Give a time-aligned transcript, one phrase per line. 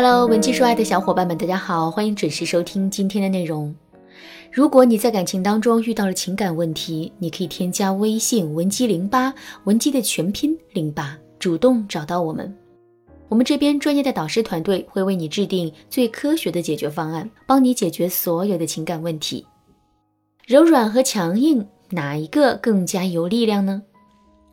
[0.00, 3.74] Hello，文姬说爱的小伙伴们，大家好，欢迎准时收听今天的内容。
[4.52, 9.34] 如果你在感情当中遇到了情感问题，你可以添加微信文姬零八，
[9.64, 12.56] 文姬的全拼零八，主动找到我们。
[13.28, 19.44] 我们这边专业的导师团队会为你制定最科学的解决方案，帮你解决所有的情感问题。
[20.46, 23.82] 柔软和强硬，哪一个更加有力量呢？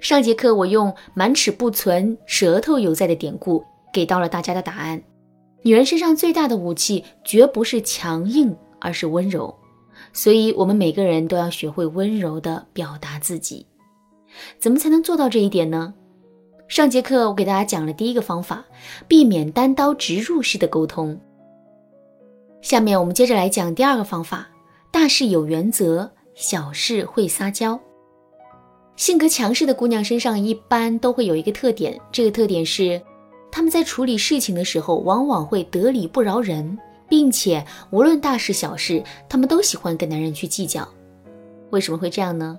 [0.00, 5.02] 上节课我用“满齿不存，舌头犹在”的典故给到了大家的答案。
[5.62, 9.54] 女人身上最大的武器，绝不是强硬，而是温柔。
[10.12, 13.66] 所以，我们每个人都要学会温柔地表达自己。
[14.58, 15.92] 怎么才能做到这一点呢？
[16.66, 18.64] 上节课我给大家讲了第一个方法，
[19.06, 21.20] 避免单刀直入式的沟通。
[22.62, 24.48] 下面我们接着来讲第二个方法：
[24.90, 27.78] 大事有原则，小事会撒娇。
[28.96, 33.00] 性格强势的姑娘身上一般都会有一个特点，这个特点是。
[33.52, 40.88] 他们在处理事情的时候，往往会得理不饶人，并且无论大事小事，他们都喜欢跟男人去计较。
[41.70, 42.58] 为什么会这样呢？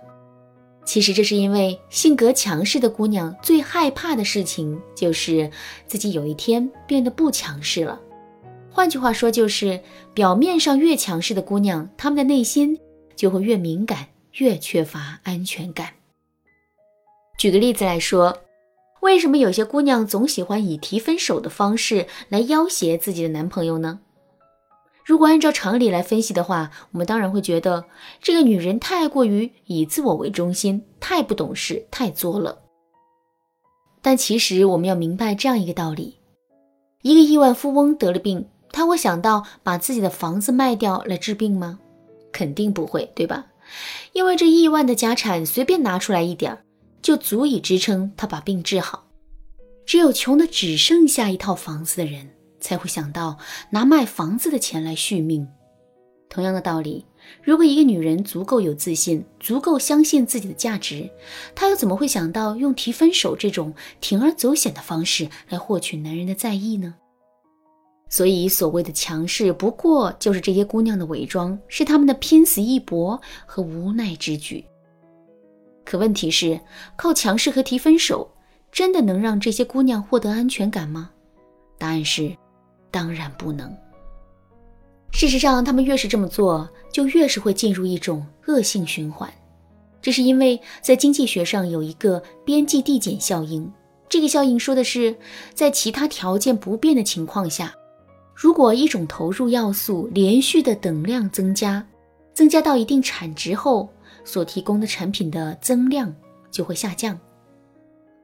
[0.83, 5.49] 其实这是因为性格强势的姑娘最害怕的事情就是
[5.85, 7.99] 自己有一天变得不强势了。
[8.69, 9.79] 换句话说，就是
[10.13, 12.79] 表面上越强势的姑娘，她们的内心
[13.15, 15.89] 就会越敏感，越缺乏安全感。
[17.37, 18.37] 举个例子来说。
[19.01, 23.99] 为什么有些姑娘总喜欢以提分手的方式来要挟自己的男朋友呢？
[25.03, 27.83] 如果按照常理来分析的话，我们当然会觉得
[28.21, 32.59] 这个女人太过于以自我为中心，太不懂事，太作了。
[34.03, 36.17] 但其实我们要明白这样一个道理：
[37.01, 41.79] 一个亿万富翁得了病，他会想到把自己的房子卖掉来治病吗？
[42.31, 43.47] 肯定不会，对吧？
[44.13, 46.63] 因为这亿万的家产随便拿出来一点儿。
[47.01, 49.07] 就足以支撑他把病治好。
[49.85, 53.37] 只有穷的只剩下一套房子的人，才会想到
[53.71, 55.47] 拿卖房子的钱来续命。
[56.29, 57.05] 同样的道理，
[57.43, 61.09] 如果一个女人足够有自信，足够相信自己的价值，
[61.53, 66.95] 她又怎么会想到用提分手这种铤而走险的方式来获取男人的在意呢？
[68.09, 74.63] 所以，所谓的强势，不过就是这些姑娘的伪装，是她们的拼死一搏和无奈之举。
[75.91, 76.57] 可问题是，
[76.95, 78.25] 靠强势和提分手，
[78.71, 81.09] 真的能让这些姑娘获得安全感吗？
[81.77, 82.33] 答案是，
[82.89, 83.69] 当然不能。
[85.11, 89.29] 事实上，他们越是这么做，就越是会进入一种恶性循环。
[90.01, 93.69] 这是因为在经济学上有一个边际递减效应。
[94.07, 95.13] 这个效应说的是，
[95.53, 97.73] 在其他条件不变的情况下，
[98.33, 101.85] 如果一种投入要素连续的等量增加，
[102.33, 103.89] 增加到一定产值后，
[104.23, 106.13] 所提供的产品的增量
[106.49, 107.19] 就会下降。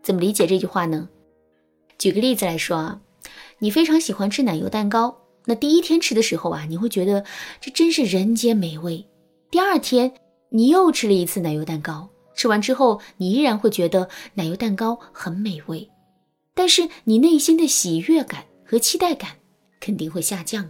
[0.03, 1.07] 怎么理解这句话呢？
[1.97, 3.01] 举个例子来说啊，
[3.59, 7.25] 你非常喜欢吃奶油蛋糕，那第一天吃的时候啊，你会觉得
[7.59, 9.05] 这真是人间美味。
[9.49, 10.13] 第二天
[10.49, 15.89] 你又吃了一次奶油蛋糕，吃完之后你依然会觉得奶油蛋糕很美味，
[16.53, 19.31] 但是你内心的喜悦感和期待感
[19.79, 20.69] 肯定会下降。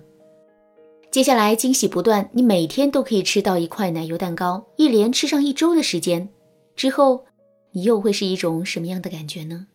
[1.17, 6.29] 接下来惊喜不断，你每天都可以吃到一块奶油蛋糕，一连吃上一周的时间
[6.75, 7.25] 之后，
[7.71, 9.65] 你又会是一种什么样的感觉呢？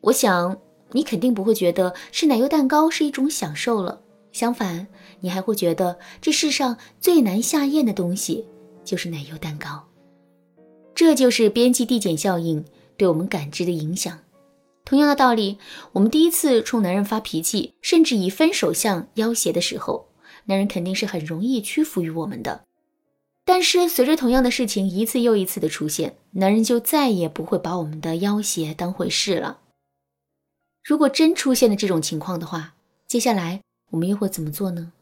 [0.00, 0.56] 我想
[0.92, 4.00] 你肯定不会觉得吃奶油蛋糕是一种享受了，
[4.32, 4.86] 相反，
[5.20, 8.46] 你还会觉得这世上最难下咽的东西
[8.82, 9.84] 就是奶油蛋糕。
[10.94, 12.64] 这就是边际递减效应
[12.96, 14.18] 对我们感知的影响。
[14.86, 15.58] 同样的道理，
[15.92, 20.07] 我们第一次冲男人发脾气，甚至以分手相要挟的时候。
[20.48, 22.64] 男人肯定是很容易屈服于我们的，
[23.44, 29.60] 但是随着同样的事情一次又一次的出现，男人就再也不会把我们的要挟当回事了。
[30.82, 32.74] 如果真出现了这种情况的话，
[33.06, 33.60] 接下来
[33.90, 34.92] 我们又会怎么做呢？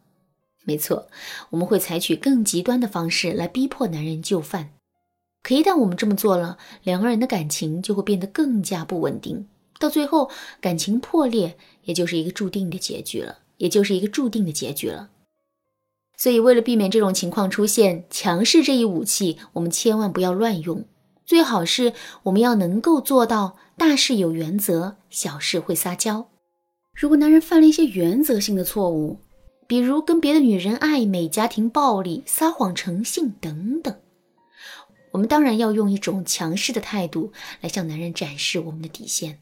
[0.65, 1.07] 没错，
[1.51, 4.71] 我们会采取更极端的方式来逼迫男人就范。
[5.45, 9.47] 可一旦我们这么做了，两个人的感情就会变得更加不稳定，
[9.79, 10.29] 到最后
[10.61, 15.11] 感情破裂，也就是一个注定的结局了，也就是一个注定的结局了。
[16.17, 20.85] 所以，为了避免这种情况出现，强势这一武器我们千万不要乱用。
[21.27, 21.93] 最好是
[22.23, 26.29] 我们要能够做到大事有原则，小事会撒娇。
[26.95, 29.19] 如果男人犯了一些原则性的错误，
[29.67, 33.95] 比如跟别的女人暧昧、家庭暴力、撒谎成性等等，
[35.11, 39.39] 我们当然要用一种强势的态度来向男人展示我们的底线。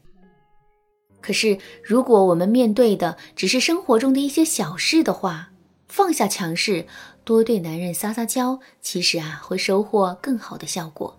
[1.21, 5.51] 可是，如果我们面对的只是生活中的一些小事的话，
[5.95, 6.87] 放下强势，
[7.23, 11.17] 多对男人撒撒娇，其实啊会收获更好的效果。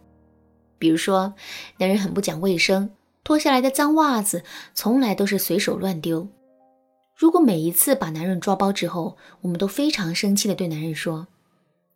[0.79, 1.33] 比如说，
[1.79, 2.91] 男人很不讲卫生，
[3.25, 4.45] 脱下来的脏袜子
[4.75, 6.29] 从来都是随手乱丢。
[7.17, 11.29] 如果每一次把男人抓包之后，我们都非常生气的对男人说：“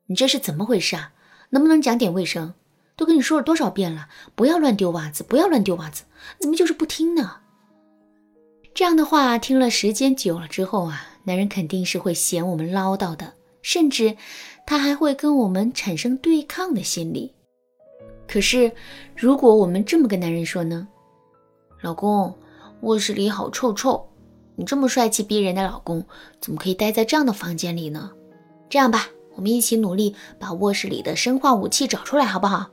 [0.08, 1.12] 你这是怎么回事啊？
[1.50, 2.54] 能不能讲点卫生？
[2.96, 6.04] 都跟你说了多少遍了，不要乱丢袜子，不要乱丢袜子，
[6.38, 7.40] 怎么就是不听呢？”
[8.72, 13.32] 这样的话听了时间久了之后啊，男人肯定是会嫌我们唠叨的，
[13.62, 14.16] 甚至
[14.66, 17.32] 他还会跟我们产生对抗的心理。
[18.26, 18.70] 可是，
[19.16, 20.86] 如果我们这么跟男人说呢？
[21.82, 22.34] 老公，
[22.82, 24.06] 卧室里好臭臭。
[24.56, 26.04] 你这么帅气逼人的老公，
[26.40, 28.10] 怎么可以待在这样的房间里呢？
[28.68, 32.70] 这样吧，我们一起努力把卧室里的生化武器找出来，好不好？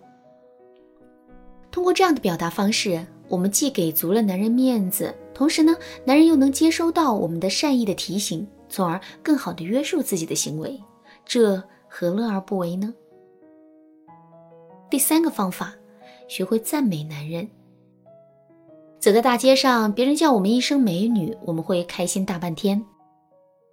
[1.71, 10.81] 通过这样的表达方式，我们既给足了男人面子，同时呢，男人又能接收到我们的善意的提醒，从而更好的约束自己的行为，
[11.27, 12.91] 这何乐而不为呢？
[14.89, 15.75] 第三个方法，
[16.27, 17.47] 学会赞美男人。
[18.97, 22.79] 走在大街上，别人叫我们一声美女，我们会开心大半天；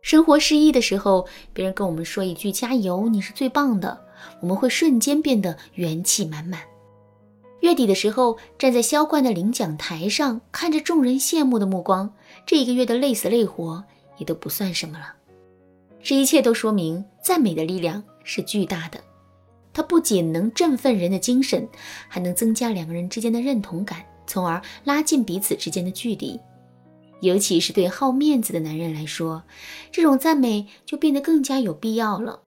[0.02, 3.98] 生活失意的时候，别人跟我们说一句加油，你是最棒的，
[4.42, 6.60] 我们会瞬间变得元气满满。
[7.64, 12.14] 月底的时候，站在销冠的领奖台上，看着众人羡慕的目光，
[12.44, 13.82] 这一个月的累死累活
[14.18, 15.14] 也都不算什么了。
[16.02, 19.00] 这一切都说明赞美的力量是巨大的，
[19.72, 21.66] 它不仅能振奋人的精神，
[22.06, 24.04] 还能增加两个人之间的认同感。
[24.26, 26.38] 从而拉近彼此之间的距离，
[27.22, 29.42] 尤其是对好面子的男人来说，
[29.90, 32.42] 这种赞美就变得更加有必要了。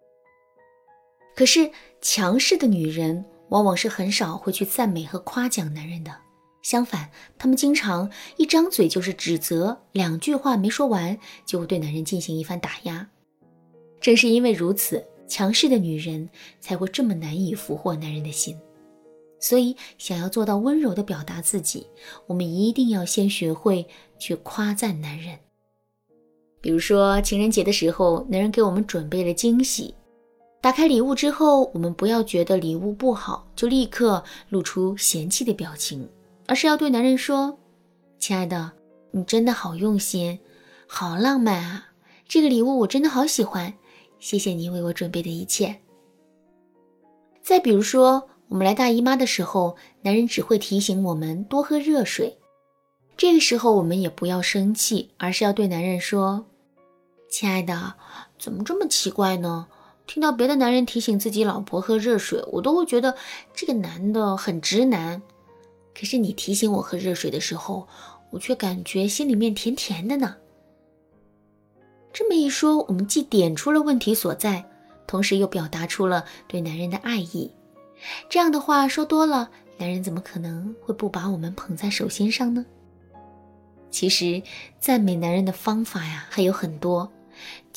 [1.36, 1.72] 可是，
[2.02, 6.12] 强势的女人往往是很少会去赞美和夸奖男人的，
[6.62, 13.08] 相反，他们经常一张嘴就是指责，两句话没说完就会对男人进行一番打压。
[14.00, 16.30] 正是因为如此，强势的女人
[16.60, 18.58] 才会这么难以俘获男人的心。
[19.40, 21.86] 所以，想要做到温柔的表达自己，
[22.26, 25.38] 我们一定要先学会去夸赞男人。
[26.60, 29.94] 比如说，情人节的时候，男人给我们准备了惊喜，
[30.68, 36.06] 打开礼物之后，我们不要觉得礼物不好就立刻露出嫌弃的表情，
[36.46, 37.58] 而是要对男人说
[38.20, 38.74] ：“亲爱的，
[39.12, 40.38] 你真的好用心，
[40.86, 41.88] 好浪漫啊！
[42.28, 43.74] 这个礼物我真的好喜欢，
[44.20, 45.74] 谢谢你为我准备的一切。”
[47.42, 48.28] 再比如说。
[48.50, 52.38] 我们来大姨妈的时候，男人只会提醒我们多喝热水。
[53.16, 56.46] 这个时候我们也不要生气，而是要对男人说
[57.32, 57.96] ：“亲爱的，
[58.38, 59.68] 怎么这么奇怪呢？
[60.08, 63.16] 听到别的男人提醒自己老婆喝热水，我都会觉得
[63.54, 65.22] 这个男的很直男。
[65.94, 67.88] 可是你提醒我喝热水的时候，
[68.32, 70.38] 我却感觉心里面甜甜的呢。”
[72.14, 74.66] 这么一说，我们既点出了问题所在，
[75.06, 77.52] 同时又表达出了对男人的爱意。
[78.30, 82.66] 这样的话说多了，男人怎么可能会不把我们捧在手心上呢？
[83.92, 84.42] 其实，
[84.80, 87.12] 赞美男人的方法呀还有很多，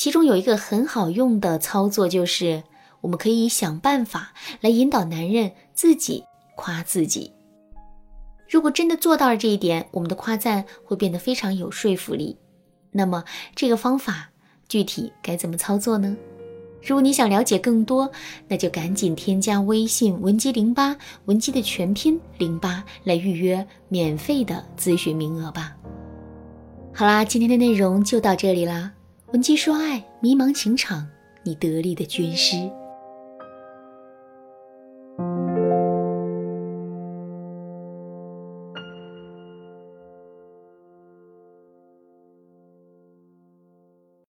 [0.01, 2.63] 其中有一个很好用的操作，就是
[3.03, 4.33] 我们可以想办法
[4.63, 6.25] 来引导男人自己
[6.57, 7.31] 夸自己。
[8.49, 12.39] 如果真的做到了这一点，我们的夸赞会变得非常有说服力。
[12.93, 13.23] 那么，
[13.55, 14.31] 这个方法
[14.71, 16.17] 具体该怎么操作呢？
[16.83, 18.11] 如果你想了解更多，
[18.49, 20.97] 那就赶紧添加微信文姬零八，
[21.27, 25.77] 文姬的全拼零八来预约免费的咨询名额吧。
[26.95, 28.95] 好啦，今天的内容就到这里啦。
[29.33, 31.07] 文姬说爱，迷茫情场，
[31.45, 32.57] 你得力的军师。